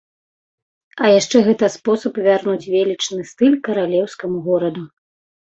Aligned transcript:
А 1.03 1.11
яшчэ 1.19 1.37
гэта 1.47 1.69
спроба 1.75 2.23
вярнуць 2.29 2.69
велічны 2.77 3.21
стыль 3.33 3.61
каралеўскаму 3.69 4.37
гораду. 4.51 4.83